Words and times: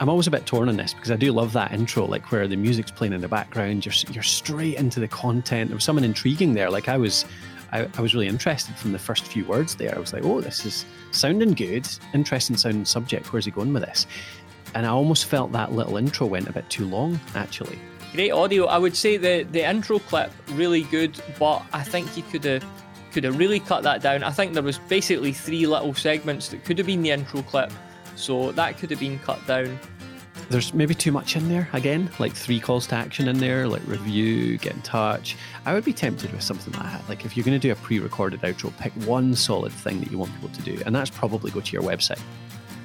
I'm 0.00 0.08
always 0.08 0.26
a 0.26 0.30
bit 0.30 0.46
torn 0.46 0.70
on 0.70 0.78
this 0.78 0.94
because 0.94 1.10
I 1.10 1.16
do 1.16 1.30
love 1.30 1.52
that 1.52 1.72
intro, 1.72 2.06
like 2.06 2.32
where 2.32 2.48
the 2.48 2.56
music's 2.56 2.90
playing 2.90 3.12
in 3.12 3.20
the 3.20 3.28
background. 3.28 3.84
You're 3.84 3.94
you're 4.10 4.22
straight 4.22 4.76
into 4.76 4.98
the 4.98 5.06
content. 5.06 5.68
There 5.68 5.76
was 5.76 5.84
something 5.84 6.06
intriguing 6.06 6.54
there. 6.54 6.70
Like 6.70 6.88
I 6.88 6.96
was, 6.96 7.26
I, 7.70 7.86
I 7.98 8.00
was 8.00 8.14
really 8.14 8.26
interested 8.26 8.74
from 8.76 8.92
the 8.92 8.98
first 8.98 9.26
few 9.26 9.44
words 9.44 9.74
there. 9.74 9.94
I 9.94 9.98
was 9.98 10.14
like, 10.14 10.24
oh, 10.24 10.40
this 10.40 10.64
is 10.64 10.86
sounding 11.10 11.52
good, 11.52 11.86
interesting 12.14 12.56
sounding 12.56 12.86
subject. 12.86 13.30
Where's 13.30 13.44
he 13.44 13.50
going 13.50 13.74
with 13.74 13.82
this? 13.82 14.06
And 14.74 14.86
I 14.86 14.88
almost 14.88 15.26
felt 15.26 15.52
that 15.52 15.72
little 15.72 15.98
intro 15.98 16.26
went 16.26 16.48
a 16.48 16.52
bit 16.52 16.70
too 16.70 16.86
long, 16.86 17.20
actually. 17.34 17.78
Great 18.14 18.30
audio. 18.30 18.64
I 18.64 18.78
would 18.78 18.96
say 18.96 19.18
the 19.18 19.46
the 19.52 19.68
intro 19.68 19.98
clip 19.98 20.32
really 20.52 20.84
good, 20.84 21.20
but 21.38 21.62
I 21.74 21.82
think 21.82 22.16
you 22.16 22.22
could 22.22 22.44
have 22.44 22.64
could 23.12 23.24
have 23.24 23.36
really 23.36 23.60
cut 23.60 23.82
that 23.82 24.00
down. 24.00 24.22
I 24.22 24.30
think 24.30 24.54
there 24.54 24.62
was 24.62 24.78
basically 24.78 25.34
three 25.34 25.66
little 25.66 25.92
segments 25.92 26.48
that 26.48 26.64
could 26.64 26.78
have 26.78 26.86
been 26.86 27.02
the 27.02 27.10
intro 27.10 27.42
clip, 27.42 27.70
so 28.20 28.52
that 28.52 28.78
could 28.78 28.90
have 28.90 29.00
been 29.00 29.18
cut 29.20 29.44
down. 29.46 29.78
There's 30.48 30.74
maybe 30.74 30.94
too 30.94 31.12
much 31.12 31.36
in 31.36 31.48
there 31.48 31.68
again, 31.72 32.10
like 32.18 32.32
three 32.32 32.58
calls 32.58 32.86
to 32.88 32.96
action 32.96 33.28
in 33.28 33.38
there, 33.38 33.68
like 33.68 33.86
review, 33.86 34.58
get 34.58 34.74
in 34.74 34.82
touch. 34.82 35.36
I 35.64 35.74
would 35.74 35.84
be 35.84 35.92
tempted 35.92 36.32
with 36.32 36.42
something 36.42 36.72
like 36.74 36.84
that. 36.84 37.08
Like 37.08 37.24
if 37.24 37.36
you're 37.36 37.44
going 37.44 37.58
to 37.58 37.68
do 37.68 37.72
a 37.72 37.76
pre-recorded 37.76 38.40
outro, 38.40 38.76
pick 38.78 38.92
one 39.06 39.34
solid 39.36 39.72
thing 39.72 40.00
that 40.00 40.10
you 40.10 40.18
want 40.18 40.32
people 40.34 40.48
to 40.48 40.62
do, 40.62 40.82
and 40.86 40.94
that's 40.94 41.10
probably 41.10 41.50
go 41.50 41.60
to 41.60 41.72
your 41.72 41.82
website 41.82 42.20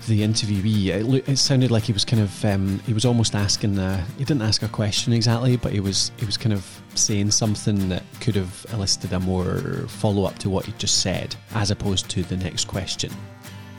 the 0.08 0.22
interviewee, 0.22 0.88
it, 0.88 1.30
it, 1.30 1.38
sounded 1.38 1.72
like 1.72 1.84
he 1.84 1.94
was 1.94 2.06
kind 2.06 2.22
of 2.22 2.46
um, 2.46 2.80
he 2.80 2.94
was 2.94 3.06
almost 3.06 3.34
asking 3.34 3.78
a, 3.80 3.98
he 4.18 4.24
didn't 4.24 4.42
ask 4.44 4.62
a 4.62 4.68
question 4.68 5.14
exactly, 5.14 5.58
but 5.58 5.72
he 5.72 5.80
was 5.80 6.12
he 6.18 6.26
was 6.26 6.38
kind 6.38 6.54
of 6.54 6.82
saying 6.94 7.32
something 7.32 7.90
that 7.90 8.04
could 8.22 8.36
have 8.36 8.66
elicited 8.72 9.14
a 9.14 9.20
more 9.20 9.58
follow 9.88 10.26
up 10.26 10.38
to 10.40 10.50
what 10.50 10.66
he 10.66 10.74
just 10.78 11.02
said, 11.02 11.36
as 11.54 11.72
opposed 11.72 12.10
to 12.10 12.24
the 12.24 12.38
next 12.38 12.68
question. 12.68 13.12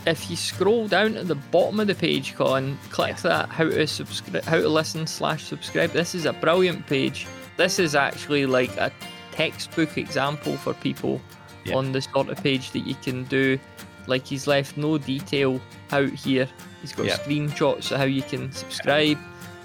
If 0.07 0.31
you 0.31 0.37
scroll 0.37 0.87
down 0.87 1.15
to 1.15 1.25
the 1.25 1.35
bottom 1.35 1.81
of 1.81 1.89
the 1.89 1.95
page, 1.95 2.35
Colin, 2.37 2.79
click 2.91 3.17
that 3.19 3.49
how 3.49 3.65
to 3.65 3.87
subscribe, 3.87 4.45
how 4.45 4.59
to 4.59 4.69
listen 4.69 5.07
slash 5.07 5.45
subscribe. 5.45 5.91
This 5.91 6.15
is 6.15 6.27
a 6.27 6.33
brilliant 6.33 6.87
page. 6.87 7.27
This 7.57 7.79
is 7.79 7.95
actually 7.95 8.47
like 8.47 8.77
a 8.77 8.93
textbook 9.33 9.99
example 9.99 10.57
for 10.57 10.75
people 10.75 11.21
yeah. 11.65 11.75
on 11.75 11.93
the 11.93 12.01
sort 12.01 12.29
of 12.29 12.43
page 12.43 12.71
that 12.71 12.87
you 12.87 12.95
can 12.95 13.25
do 13.25 13.59
like 14.07 14.27
he's 14.27 14.47
left 14.47 14.77
no 14.77 14.99
detail 14.99 15.61
out 15.93 16.11
here. 16.11 16.49
He's 16.81 16.93
got 16.93 17.07
yep. 17.07 17.21
screenshots 17.21 17.91
of 17.91 17.99
how 17.99 18.05
you 18.05 18.23
can 18.23 18.53
subscribe. 18.53 19.19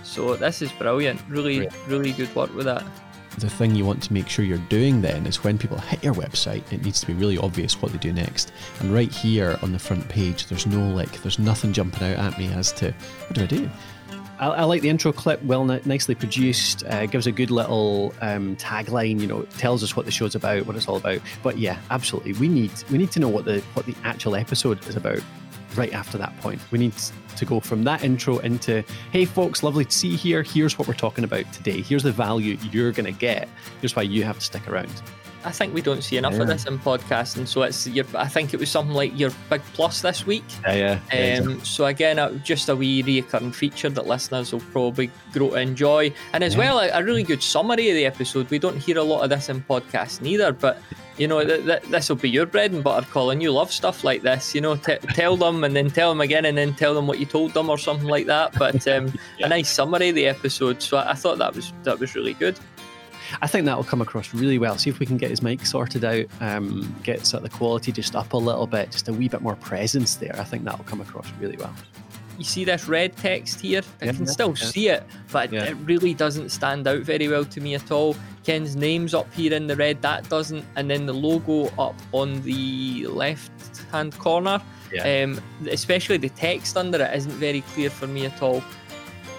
So 0.04 0.36
this 0.36 0.62
is 0.62 0.72
brilliant. 0.74 1.22
Really, 1.30 1.68
really 1.88 2.12
good 2.14 2.34
work 2.36 2.54
with 2.56 2.66
that. 2.66 2.84
The 3.38 3.50
thing 3.50 3.76
you 3.76 3.86
want 3.86 4.04
to 4.04 4.14
make 4.14 4.28
sure 4.28 4.44
you're 4.44 4.58
doing 4.58 5.02
then 5.02 5.26
is 5.26 5.44
when 5.44 5.58
people 5.58 5.78
hit 5.78 6.04
your 6.04 6.14
website, 6.14 6.72
it 6.72 6.84
needs 6.84 7.00
to 7.02 7.08
be 7.08 7.14
really 7.14 7.38
obvious 7.38 7.82
what 7.82 7.92
they 7.92 7.98
do 7.98 8.12
next. 8.12 8.52
And 8.80 8.94
right 8.94 9.12
here 9.12 9.58
on 9.62 9.72
the 9.72 9.80
front 9.80 10.08
page, 10.10 10.48
there's 10.48 10.68
no 10.68 10.90
like, 10.90 11.22
there's 11.22 11.40
nothing 11.40 11.72
jumping 11.74 12.04
out 12.04 12.20
at 12.34 12.38
me 12.38 12.48
as 12.54 12.72
to 12.74 12.92
what 12.92 13.34
do 13.34 13.44
I 13.44 13.48
do? 13.48 13.70
I, 14.42 14.48
I, 14.48 14.64
like 14.64 14.82
the 14.82 14.90
intro 14.90 15.14
clip, 15.14 15.42
well, 15.44 15.64
nicely 15.64 16.16
produced. 16.16 16.84
Uh, 16.86 17.06
gives 17.06 17.28
a 17.28 17.32
good 17.32 17.52
little 17.52 18.14
um, 18.22 18.56
tagline. 18.58 19.22
You 19.22 19.28
know, 19.28 19.44
tells 19.58 19.84
us 19.84 19.96
what 19.96 20.06
the 20.06 20.12
show's 20.12 20.36
about, 20.36 20.66
what 20.66 20.76
it's 20.76 20.88
all 20.88 20.98
about. 20.98 21.22
But 21.44 21.60
yeah, 21.60 21.80
absolutely, 21.92 22.34
we 22.34 22.48
need 22.48 22.72
we 22.90 22.98
need 22.98 23.12
to 23.12 23.20
know 23.20 23.30
what 23.30 23.46
the 23.46 23.62
what 23.76 23.86
the 23.86 23.96
actual 24.04 24.36
episode 24.36 24.86
is 24.88 24.96
about. 24.96 25.20
Right 25.76 25.94
after 25.94 26.18
that 26.18 26.38
point, 26.42 26.60
we 26.72 26.80
need 26.80 26.94
to 27.38 27.46
go 27.46 27.62
from 27.62 27.84
that 27.86 28.04
intro 28.04 28.40
into, 28.40 28.84
hey 29.14 29.24
folks, 29.24 29.64
lovely 29.64 29.86
to 29.86 29.92
see 29.92 30.10
you 30.10 30.18
here. 30.18 30.44
Here's 30.44 30.78
what 30.78 30.86
we're 30.86 30.96
talking 30.96 31.24
about 31.24 31.52
today. 31.54 31.82
Here's 31.82 32.04
the 32.04 32.12
value 32.12 32.58
you're 32.72 32.92
going 32.92 33.06
to 33.06 33.18
get. 33.18 33.48
Here's 33.80 33.96
why 33.96 34.02
you 34.02 34.26
have 34.26 34.38
to 34.40 34.44
stick 34.44 34.68
around. 34.68 34.92
I 35.44 35.52
think 35.52 35.74
we 35.74 35.82
don't 35.82 36.04
see 36.04 36.18
enough 36.18 36.34
yeah. 36.34 36.42
of 36.42 36.48
this 36.48 36.66
in 36.66 36.80
podcasting. 36.80 37.48
So 37.48 37.64
it's 37.64 37.88
your, 37.88 38.06
I 38.16 38.28
think 38.28 38.54
it 38.54 38.60
was 38.60 38.70
something 38.70 38.96
like 38.96 39.18
your 39.18 39.32
big 39.50 39.62
plus 39.74 40.02
this 40.02 40.26
week. 40.26 40.44
Yeah, 40.64 40.74
yeah. 40.74 40.92
Um, 40.94 41.00
yeah 41.12 41.38
exactly. 41.38 41.66
So 41.66 41.86
again, 41.86 42.20
uh, 42.20 42.32
just 42.40 42.70
a 42.70 42.76
wee 42.76 43.02
recurring 43.02 43.52
feature 43.52 43.90
that 43.90 44.08
listeners 44.08 44.54
will 44.54 44.62
probably 44.72 45.12
grow 45.34 45.42
to 45.50 45.56
enjoy, 45.56 46.14
and 46.34 46.44
as 46.44 46.54
yeah. 46.54 46.60
well 46.60 46.80
a, 46.80 46.90
a, 46.90 47.04
really 47.04 47.24
good 47.24 47.42
summary 47.42 47.90
of 47.90 47.96
the 47.96 48.06
episode. 48.06 48.50
We 48.50 48.60
don't 48.60 48.78
hear 48.78 48.98
a 48.98 49.04
lot 49.04 49.24
of 49.24 49.30
this 49.30 49.50
in 49.50 49.62
podcasting 49.62 50.28
either, 50.28 50.52
but 50.54 50.82
you 51.18 51.28
know 51.28 51.44
th- 51.44 51.66
th- 51.66 51.84
this 51.84 52.10
will 52.10 52.16
be 52.16 52.30
your 52.30 52.46
bread 52.46 52.72
and 52.72 52.84
butter, 52.84 53.06
Colin. 53.08 53.42
You 53.42 53.52
love 53.52 53.72
stuff 53.72 54.04
like 54.04 54.22
this. 54.22 54.56
You 54.56 54.62
know, 54.62 54.76
t- 54.76 54.98
tell 55.14 55.36
them 55.38 55.64
and 55.64 55.76
then 55.76 55.90
tell 55.90 56.10
them 56.10 56.22
again, 56.22 56.46
and 56.46 56.58
then 56.58 56.74
tell 56.74 56.94
them 56.94 57.08
what 57.08 57.20
you 57.20 57.26
told 57.26 57.54
them 57.54 57.70
or 57.70 57.78
something 57.78 58.08
like 58.08 58.28
that. 58.28 58.58
But 58.58 58.88
um, 58.88 59.14
a 59.40 59.50
nice 59.50 59.70
summary 59.70 60.10
of 60.10 60.16
the 60.16 60.28
episode. 60.28 60.82
So 60.82 60.98
I, 60.98 61.12
I 61.12 61.14
thought 61.14 61.38
that 61.40 61.56
was 61.56 61.74
that 61.84 62.00
was 62.00 62.16
really 62.16 62.34
good. 62.34 62.60
I 63.42 63.48
think 63.48 63.66
that 63.66 63.78
will 63.78 63.84
come 63.84 64.02
across 64.02 64.34
really 64.34 64.58
well. 64.58 64.78
See 64.78 64.90
if 64.90 65.00
we 65.00 65.06
can 65.06 65.18
get 65.18 65.30
his 65.30 65.42
mic 65.42 65.66
sorted 65.66 66.04
out, 66.04 66.26
um, 66.40 66.96
get 67.04 67.26
sort 67.26 67.44
of 67.44 67.52
the 67.52 67.58
quality 67.58 67.92
just 67.92 68.16
up 68.16 68.34
a 68.34 68.38
little 68.38 68.68
bit, 68.68 68.92
just 68.92 69.08
a 69.08 69.14
wee 69.14 69.30
bit 69.30 69.42
more 69.42 69.56
presence 69.56 70.16
there. 70.16 70.36
I 70.38 70.44
think 70.44 70.64
that 70.66 70.78
will 70.78 70.86
come 70.86 71.02
across 71.02 71.32
really 71.40 71.58
well. 71.58 71.74
You 72.38 72.46
see 72.46 72.66
this 72.66 72.88
red 72.88 73.16
text 73.18 73.60
here? 73.60 73.82
I 74.02 74.06
yeah, 74.06 74.14
can 74.14 74.26
still 74.26 74.56
yeah. 74.58 74.66
see 74.66 74.90
it, 74.90 75.04
but 75.32 75.52
yeah. 75.52 75.66
it 75.66 75.74
really 75.84 76.14
doesn't 76.14 76.50
stand 76.50 76.88
out 76.88 77.02
very 77.02 77.28
well 77.28 77.46
to 77.46 77.62
me 77.62 77.76
at 77.76 77.92
all. 77.92 78.16
Ken's 78.44 78.76
name's 78.76 79.14
up 79.14 79.32
here 79.34 79.54
in 79.54 79.68
the 79.68 79.76
red, 79.76 80.02
that 80.02 80.28
doesn't, 80.28 80.66
and 80.76 80.90
then 80.90 81.06
the 81.06 81.14
logo 81.14 81.68
up 81.78 81.96
on 82.12 82.42
the 82.42 83.06
left 83.08 83.52
hand 83.92 84.18
corner. 84.18 84.62
Um, 85.06 85.40
especially 85.70 86.18
the 86.18 86.28
text 86.28 86.76
under 86.76 87.02
it 87.02 87.16
isn't 87.16 87.32
very 87.32 87.62
clear 87.62 87.90
for 87.90 88.08
me 88.08 88.26
at 88.26 88.42
all 88.42 88.62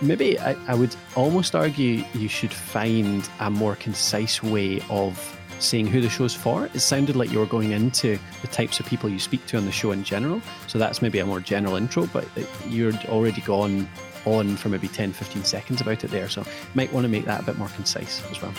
maybe 0.03 0.39
I, 0.39 0.57
I 0.67 0.75
would 0.75 0.95
almost 1.15 1.55
argue 1.55 2.05
you 2.15 2.29
should 2.29 2.53
find 2.53 3.29
a 3.41 3.51
more 3.51 3.77
concise 3.77 4.43
way 4.43 4.83
of 4.91 5.39
saying 5.59 5.87
who 5.87 6.01
the 6.01 6.09
show's 6.09 6.35
for. 6.35 6.67
It 6.75 6.81
sounded 6.81 7.17
like 7.17 7.31
you 7.31 7.39
were 7.39 7.47
going 7.47 7.71
into 7.71 8.19
the 8.41 8.49
types 8.49 8.81
of 8.81 8.87
people 8.87 9.09
you 9.09 9.19
speak 9.19 9.47
to 9.47 9.57
on 9.57 9.65
the 9.65 9.73
show 9.73 9.93
in 9.93 10.03
general. 10.05 10.43
So 10.67 10.79
that's 10.79 11.01
maybe 11.01 11.21
a 11.21 11.27
more 11.27 11.41
general 11.41 11.77
intro, 11.77 12.07
but 12.07 12.25
uh, 12.37 12.43
you're 12.69 12.93
already 13.07 13.41
gone 13.43 13.89
on 14.25 14.57
for 14.57 14.69
maybe 14.69 14.89
10, 14.89 15.13
15 15.13 15.45
seconds 15.45 15.81
about 15.81 16.05
it 16.05 16.11
there. 16.11 16.29
So 16.29 16.45
might 16.75 16.93
want 16.93 17.05
to 17.05 17.09
make 17.09 17.25
that 17.27 17.41
a 17.41 17.45
bit 17.45 17.59
more 17.59 17.69
concise 17.69 18.23
as 18.31 18.43
well. 18.43 18.53